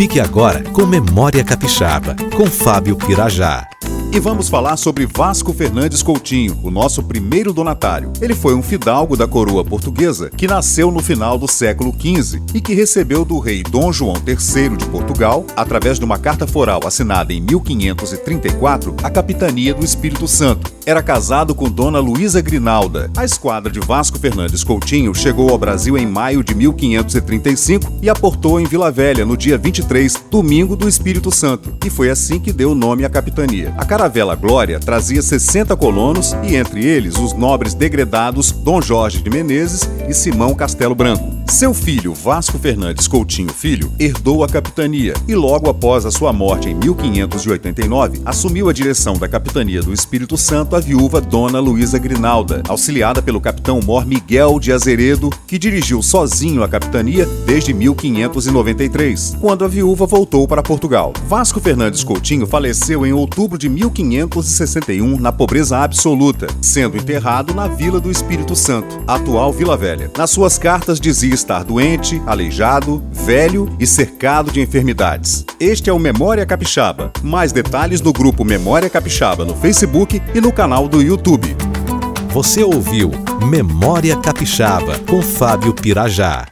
Fique 0.00 0.18
agora 0.18 0.62
com 0.72 0.86
Memória 0.86 1.44
Capixaba, 1.44 2.16
com 2.34 2.46
Fábio 2.46 2.96
Pirajá. 2.96 3.68
E 4.10 4.18
vamos 4.18 4.48
falar 4.48 4.78
sobre 4.78 5.04
Vasco 5.04 5.52
Fernandes 5.52 6.02
Coutinho, 6.02 6.58
o 6.62 6.70
nosso 6.70 7.02
primeiro 7.02 7.52
donatário. 7.52 8.10
Ele 8.18 8.34
foi 8.34 8.54
um 8.54 8.62
fidalgo 8.62 9.14
da 9.14 9.28
coroa 9.28 9.62
portuguesa 9.62 10.30
que 10.30 10.46
nasceu 10.46 10.90
no 10.90 11.00
final 11.00 11.36
do 11.36 11.46
século 11.46 11.92
XV 11.92 12.40
e 12.54 12.62
que 12.62 12.72
recebeu 12.72 13.26
do 13.26 13.38
rei 13.38 13.62
Dom 13.62 13.92
João 13.92 14.14
III 14.26 14.78
de 14.78 14.86
Portugal, 14.86 15.44
através 15.54 15.98
de 15.98 16.04
uma 16.06 16.18
carta 16.18 16.46
foral 16.46 16.80
assinada 16.86 17.34
em 17.34 17.40
1534, 17.42 18.96
a 19.02 19.10
capitania 19.10 19.74
do 19.74 19.84
Espírito 19.84 20.26
Santo. 20.26 20.72
Era 20.90 21.04
casado 21.04 21.54
com 21.54 21.70
Dona 21.70 22.00
Luísa 22.00 22.40
Grinalda. 22.40 23.12
A 23.16 23.24
esquadra 23.24 23.70
de 23.70 23.78
Vasco 23.78 24.18
Fernandes 24.18 24.64
Coutinho 24.64 25.14
chegou 25.14 25.50
ao 25.50 25.56
Brasil 25.56 25.96
em 25.96 26.04
maio 26.04 26.42
de 26.42 26.52
1535 26.52 27.98
e 28.02 28.10
aportou 28.10 28.58
em 28.58 28.64
Vila 28.64 28.90
Velha 28.90 29.24
no 29.24 29.36
dia 29.36 29.56
23, 29.56 30.24
domingo 30.28 30.74
do 30.74 30.88
Espírito 30.88 31.30
Santo, 31.30 31.76
e 31.86 31.88
foi 31.88 32.10
assim 32.10 32.40
que 32.40 32.52
deu 32.52 32.74
nome 32.74 33.04
à 33.04 33.08
capitania. 33.08 33.72
A 33.78 33.84
caravela 33.84 34.34
Glória 34.34 34.80
trazia 34.80 35.22
60 35.22 35.76
colonos 35.76 36.32
e 36.42 36.56
entre 36.56 36.84
eles 36.84 37.16
os 37.16 37.34
nobres 37.34 37.72
degredados 37.72 38.50
Dom 38.50 38.82
Jorge 38.82 39.22
de 39.22 39.30
Menezes 39.30 39.88
e 40.08 40.12
Simão 40.12 40.56
Castelo 40.56 40.96
Branco. 40.96 41.38
Seu 41.46 41.74
filho, 41.74 42.14
Vasco 42.14 42.58
Fernandes 42.58 43.08
Coutinho 43.08 43.52
Filho, 43.52 43.92
herdou 43.98 44.44
a 44.44 44.48
capitania 44.48 45.14
e 45.26 45.34
logo 45.34 45.68
após 45.68 46.06
a 46.06 46.10
sua 46.10 46.32
morte 46.32 46.68
em 46.68 46.74
1589, 46.74 48.22
assumiu 48.24 48.68
a 48.68 48.72
direção 48.72 49.14
da 49.14 49.28
capitania 49.28 49.82
do 49.82 49.92
Espírito 49.92 50.36
Santo 50.36 50.79
a 50.80 50.82
viúva 50.82 51.20
Dona 51.20 51.60
Luísa 51.60 51.98
Grinalda, 51.98 52.62
auxiliada 52.66 53.20
pelo 53.20 53.38
capitão 53.38 53.80
Mor 53.84 54.06
Miguel 54.06 54.58
de 54.58 54.72
Azeredo, 54.72 55.28
que 55.46 55.58
dirigiu 55.58 56.02
sozinho 56.02 56.62
a 56.62 56.68
capitania 56.68 57.26
desde 57.44 57.74
1593, 57.74 59.36
quando 59.38 59.62
a 59.62 59.68
viúva 59.68 60.06
voltou 60.06 60.48
para 60.48 60.62
Portugal. 60.62 61.12
Vasco 61.28 61.60
Fernandes 61.60 62.02
Coutinho 62.02 62.46
faleceu 62.46 63.04
em 63.04 63.12
outubro 63.12 63.58
de 63.58 63.68
1561 63.68 65.20
na 65.20 65.30
pobreza 65.30 65.78
absoluta, 65.78 66.46
sendo 66.62 66.96
enterrado 66.96 67.52
na 67.52 67.68
Vila 67.68 68.00
do 68.00 68.10
Espírito 68.10 68.56
Santo, 68.56 69.02
atual 69.06 69.52
Vila 69.52 69.76
Velha. 69.76 70.10
Nas 70.16 70.30
suas 70.30 70.58
cartas 70.58 70.98
dizia 70.98 71.34
estar 71.34 71.62
doente, 71.62 72.22
aleijado, 72.26 73.02
velho 73.12 73.68
e 73.78 73.86
cercado 73.86 74.50
de 74.50 74.62
enfermidades. 74.62 75.44
Este 75.60 75.90
é 75.90 75.92
o 75.92 75.98
Memória 75.98 76.46
Capixaba. 76.46 77.12
Mais 77.22 77.52
detalhes 77.52 78.00
no 78.00 78.14
grupo 78.14 78.46
Memória 78.46 78.88
Capixaba 78.88 79.44
no 79.44 79.54
Facebook 79.54 80.22
e 80.34 80.40
no 80.40 80.50
canal 80.60 80.86
do 80.86 81.00
YouTube. 81.00 81.56
Você 82.34 82.62
ouviu 82.62 83.10
Memória 83.48 84.14
Capixaba 84.14 84.98
com 85.08 85.22
Fábio 85.22 85.72
Pirajá. 85.72 86.49